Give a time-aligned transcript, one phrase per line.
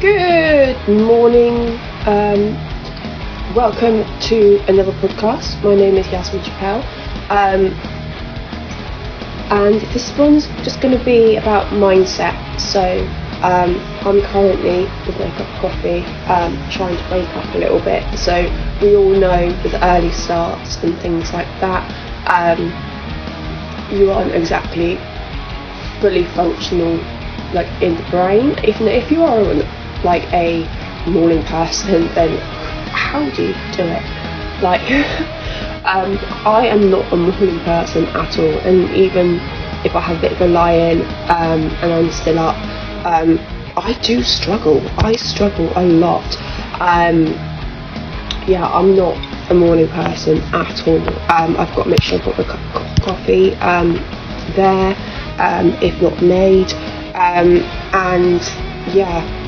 [0.00, 1.78] Good morning.
[2.06, 2.54] Um,
[3.54, 5.62] welcome to another podcast.
[5.62, 6.82] My name is Yasmin Chappelle.
[7.28, 7.66] Um,
[9.52, 12.58] and this one's just going to be about mindset.
[12.58, 12.80] So,
[13.42, 17.80] um, I'm currently with my cup of coffee, um, trying to wake up a little
[17.80, 18.18] bit.
[18.18, 18.44] So,
[18.80, 21.84] we all know with the early starts and things like that,
[22.26, 22.68] um,
[23.94, 24.98] you aren't exactly
[26.00, 26.96] fully functional
[27.52, 28.58] like in the brain.
[28.64, 29.40] Even if you are
[30.04, 30.66] like a
[31.06, 32.38] morning person, then
[32.92, 34.02] how do you do it?
[34.62, 34.82] Like,
[35.84, 39.36] um, I am not a morning person at all, and even
[39.84, 42.56] if I have a bit of a lie in um, and I'm still up,
[43.06, 43.38] um,
[43.76, 44.82] I do struggle.
[44.98, 46.36] I struggle a lot.
[46.80, 47.26] Um,
[48.46, 49.16] yeah, I'm not
[49.50, 50.98] a morning person at all.
[51.32, 53.94] Um, I've got to make sure I've got the cup of coffee um,
[54.54, 54.94] there,
[55.82, 56.72] if not made,
[57.14, 58.42] and
[58.94, 59.39] yeah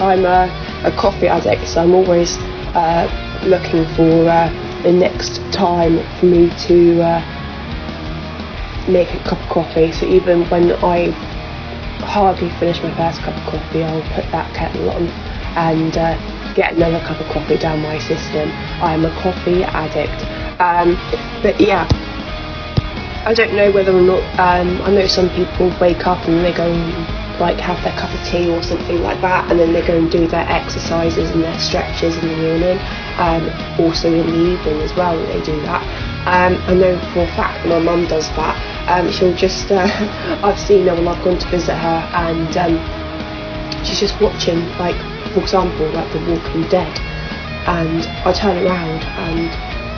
[0.00, 0.48] I'm a,
[0.84, 2.36] a coffee addict, so I'm always
[2.74, 3.06] uh,
[3.44, 4.48] looking for uh,
[4.82, 9.92] the next time for me to uh, make a cup of coffee.
[9.92, 11.10] So even when I
[12.00, 15.06] hardly finish my first cup of coffee, I'll put that kettle on
[15.56, 18.50] and uh, get another cup of coffee down my system.
[18.80, 20.24] I'm a coffee addict.
[20.60, 20.94] Um,
[21.42, 21.86] but yeah,
[23.26, 26.52] I don't know whether or not um, I know some people wake up and they
[26.52, 26.72] go
[27.40, 30.10] like have their cup of tea or something like that and then they go and
[30.10, 32.78] do their exercises and their stretches in the morning
[33.18, 33.42] um,
[33.80, 35.82] also in the evening as well they do that.
[36.26, 38.88] Um, I know for a fact that my mum does that.
[38.88, 39.88] Um, she'll just uh,
[40.44, 44.96] I've seen her when I've gone to visit her and um, she's just watching like
[45.32, 47.00] for example like The Walking Dead
[47.66, 49.50] and I turn around and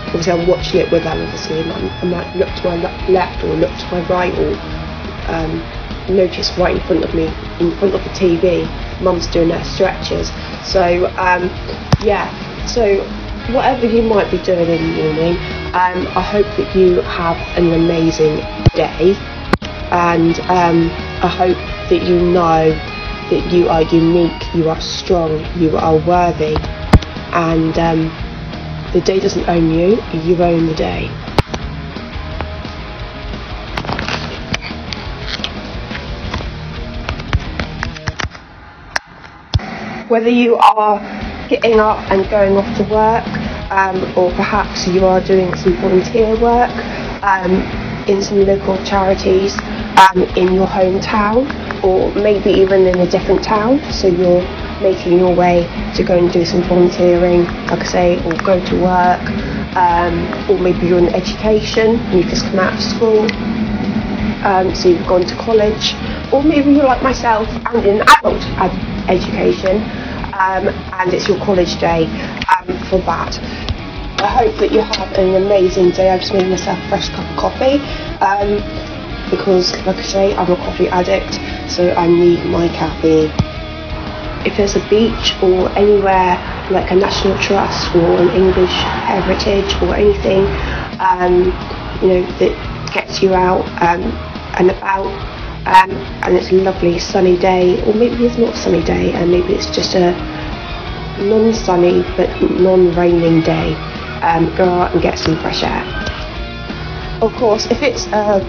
[0.09, 3.43] obviously I'm watching it with her obviously and I'm, I might look to my left
[3.45, 4.53] or look to my right or
[5.29, 5.63] um,
[6.09, 7.27] notice right in front of me,
[7.61, 8.69] in front of the TV,
[9.01, 10.31] mum's doing her stretches.
[10.65, 11.45] So, um,
[12.05, 12.31] yeah,
[12.67, 13.05] so
[13.53, 15.37] whatever you might be doing in the morning,
[15.75, 18.37] um, I hope that you have an amazing
[18.75, 19.17] day.
[19.91, 20.91] And um,
[21.23, 21.57] I hope
[21.91, 26.57] that you know that you are unique, you are strong, you are worthy.
[27.33, 31.11] And um, the day doesn't own you, you own the day.
[40.13, 40.99] Whether you are
[41.49, 43.27] getting up and going off to work,
[43.73, 46.71] um, or perhaps you are doing some volunteer work
[47.25, 47.53] um,
[48.07, 49.57] in some local charities
[50.05, 51.49] um, in your hometown,
[51.83, 53.81] or maybe even in a different town.
[53.91, 54.43] So you're
[54.83, 55.65] making your way
[55.97, 59.25] to go and do some volunteering, like I say, or go to work,
[59.77, 60.15] um,
[60.51, 63.23] or maybe you're in education and you've just come out of school.
[64.45, 65.95] Um, so you've gone to college,
[66.33, 68.43] or maybe you're like myself and in adult
[69.09, 69.81] education,
[70.33, 72.07] um, and it's your college day
[72.57, 73.39] um, for that.
[74.23, 76.11] I hope that you have an amazing day.
[76.11, 77.79] I've just made myself a fresh cup of coffee
[78.23, 78.63] um,
[79.31, 81.35] because, like I say, I'm a coffee addict,
[81.71, 83.33] so I need my caffeine.
[84.47, 86.39] If there's a beach or anywhere
[86.71, 88.73] like a national trust or an English
[89.07, 90.47] heritage or anything,
[91.01, 91.47] um,
[92.01, 94.03] you know, that gets you out um,
[94.59, 95.11] and about
[95.67, 95.91] um,
[96.25, 99.55] and it's a lovely sunny day, or maybe it's not a sunny day, and maybe
[99.55, 100.13] it's just a
[101.21, 103.75] non-sunny but non-raining day.
[104.23, 105.83] Um, go out and get some fresh air.
[107.21, 108.41] Of course, if it's uh,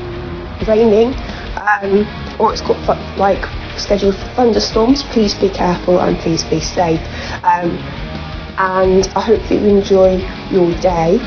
[0.68, 1.14] raining
[1.58, 2.08] um,
[2.40, 2.78] or it's got
[3.18, 3.44] like
[3.78, 7.02] scheduled for thunderstorms, please be careful and please be safe.
[7.44, 7.78] Um,
[8.58, 10.18] and I hope that you enjoy
[10.52, 11.18] your day.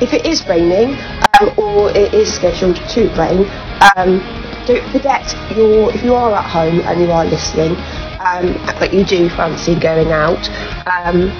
[0.00, 0.98] If it is raining
[1.40, 3.48] um, or it is scheduled to rain,
[3.96, 4.20] um,
[4.68, 7.74] don't forget your if you are at home and you are listening,
[8.20, 10.46] um, but you do fancy going out,
[10.86, 11.32] um,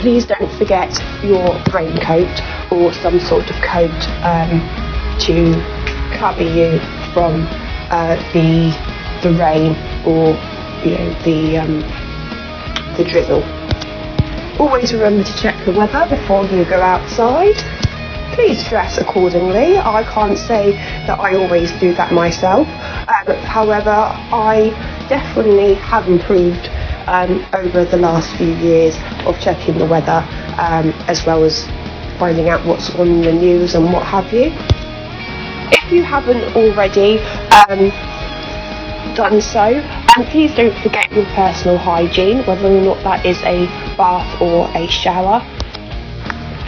[0.00, 0.90] please don't forget
[1.22, 2.32] your raincoat
[2.72, 3.92] or some sort of coat
[4.24, 4.58] um,
[5.20, 5.52] to
[6.16, 6.78] cover you
[7.12, 7.46] from
[7.90, 8.72] uh, the
[9.22, 9.76] the rain
[10.06, 10.28] or
[10.82, 11.80] you know the um,
[12.96, 13.42] the drizzle.
[14.58, 17.83] Always remember to check the weather before you go outside
[18.34, 19.78] please dress accordingly.
[19.78, 20.72] I can't say
[21.06, 22.66] that I always do that myself.
[22.66, 24.70] Um, however, I
[25.08, 26.68] definitely have improved
[27.06, 30.26] um, over the last few years of checking the weather
[30.58, 31.64] um, as well as
[32.18, 34.52] finding out what's on the news and what have you.
[35.70, 37.20] If you haven't already
[37.68, 37.90] um,
[39.14, 39.60] done so,
[40.16, 43.66] and please don't forget your personal hygiene, whether or not that is a
[43.96, 45.40] bath or a shower.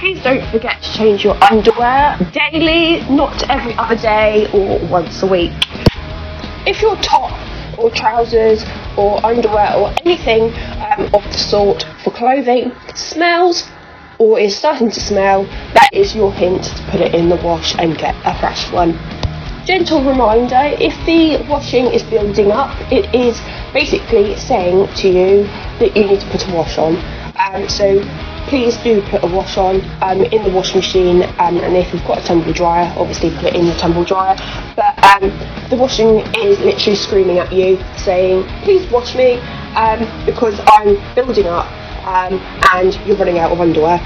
[0.07, 5.27] Please don't forget to change your underwear daily, not every other day or once a
[5.27, 5.51] week.
[6.65, 7.33] If your top
[7.77, 8.65] or trousers
[8.97, 13.69] or underwear or anything um, of the sort for clothing smells
[14.21, 15.43] or is starting to smell,
[15.75, 18.93] that is your hint to put it in the wash and get a fresh one.
[19.65, 23.41] Gentle reminder if the washing is building up, it is
[23.73, 25.43] basically saying to you
[25.81, 26.95] that you need to put a wash on.
[27.35, 28.01] Um, so
[28.49, 32.05] please do put a wash on um, in the washing machine um, and if you've
[32.05, 34.37] got a tumble dryer obviously put it in the tumble dryer
[34.77, 35.31] but um,
[35.69, 39.39] the washing is literally screaming at you saying please wash me
[39.75, 41.67] um, because I'm building up
[42.07, 42.35] um,
[42.73, 43.99] and you're running out of underwear.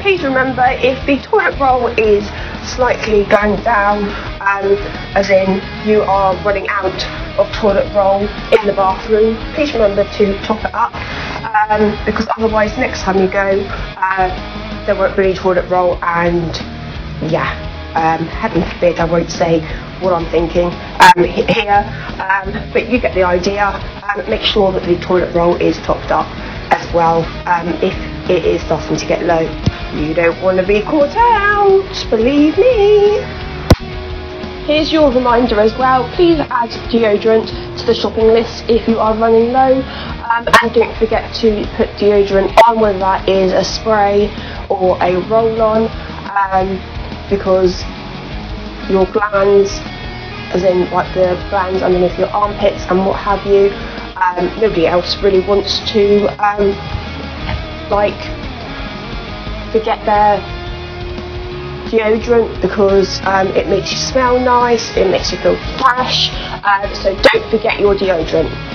[0.00, 2.28] Please remember if the toilet roll is
[2.68, 4.04] slightly going down
[4.40, 4.76] um,
[5.14, 6.84] as in you are running out
[7.38, 10.92] of toilet roll in the bathroom please remember to top it up
[11.68, 13.64] um, because otherwise next time you go
[13.96, 16.56] uh, there won't be any toilet roll and
[17.30, 19.60] yeah um, heaven forbid I won't say
[20.00, 21.82] what I'm thinking um, here.
[22.20, 23.66] Um, but you get the idea.
[23.66, 26.26] Um, make sure that the toilet roll is topped up
[26.72, 27.24] as well.
[27.48, 27.94] Um, if
[28.30, 29.42] it is starting to get low
[29.94, 33.18] you don't want to be caught out believe me.
[34.66, 37.48] Here's your reminder as well, please add deodorant
[37.78, 39.80] to the shopping list if you are running low
[40.38, 44.28] um, and don't forget to put deodorant on whether that is a spray
[44.68, 45.88] or a roll-on
[46.36, 46.78] um,
[47.28, 47.82] because
[48.88, 49.80] your glands,
[50.54, 53.70] as in like the glands underneath your armpits and what have you,
[54.16, 56.70] um, nobody else really wants to um,
[57.90, 58.18] like
[59.72, 60.38] forget their
[61.90, 66.30] deodorant because um, it makes you smell nice, it makes you feel fresh,
[66.64, 68.67] um, so don't forget your deodorant.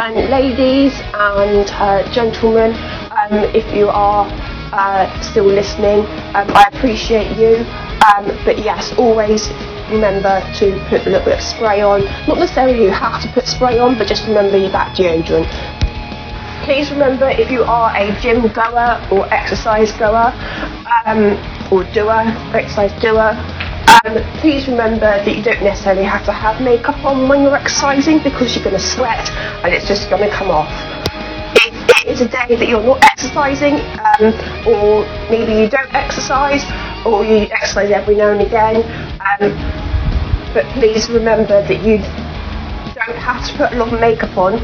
[0.00, 2.70] And ladies and uh, gentlemen,
[3.10, 4.30] um, if you are
[4.72, 6.06] uh, still listening,
[6.36, 7.66] um, I appreciate you,
[8.06, 9.50] um, but yes, always
[9.90, 12.04] remember to put a little bit of spray on.
[12.28, 15.50] Not necessarily you have to put spray on, but just remember that deodorant.
[16.64, 20.32] Please remember if you are a gym goer or exercise goer,
[21.06, 21.34] um,
[21.72, 22.22] or doer,
[22.54, 23.34] exercise doer,
[23.88, 28.22] um, please remember that you don't necessarily have to have makeup on when you're exercising
[28.22, 29.30] because you're going to sweat
[29.64, 30.70] and it's just going to come off.
[31.56, 34.32] If it is a day that you're not exercising, um,
[34.66, 36.64] or maybe you don't exercise,
[37.06, 38.76] or you exercise every now and again,
[39.20, 39.56] um,
[40.52, 41.98] but please remember that you
[42.94, 44.54] don't have to put a lot of makeup on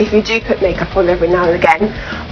[0.00, 1.84] if you do put makeup on every now and again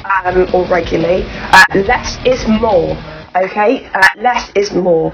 [0.05, 2.97] um, or regularly, uh, less is more
[3.37, 3.87] okay?
[3.87, 5.13] Uh, less is more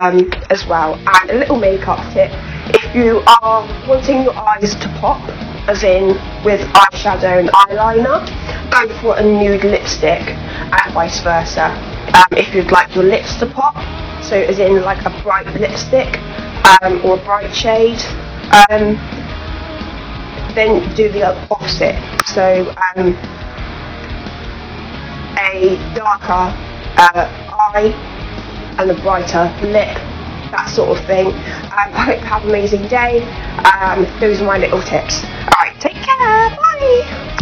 [0.00, 0.94] um, as well.
[0.94, 2.30] And a little makeup tip.
[2.74, 5.20] If you are wanting your eyes to pop
[5.68, 6.08] as in
[6.44, 8.20] with eyeshadow and eyeliner
[8.70, 11.66] go for a nude lipstick and vice versa.
[12.14, 13.76] Um, if you'd like your lips to pop
[14.24, 16.18] so as in like a bright lipstick
[16.82, 18.02] um, or a bright shade
[18.70, 18.98] um,
[20.54, 21.96] then do the opposite.
[22.26, 23.14] So um,
[25.38, 26.54] a darker
[26.98, 29.94] uh, eye and a brighter lip,
[30.50, 31.26] that sort of thing.
[31.26, 31.34] Um,
[31.72, 33.22] I hope you have an amazing day.
[33.80, 35.24] Um, those are my little tips.
[35.24, 36.50] Alright, take care.
[36.50, 37.38] Bye.